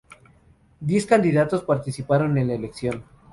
[0.79, 3.05] Diez candidatos participaron en la elección.